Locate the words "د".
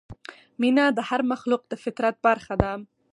0.97-0.99, 1.67-1.73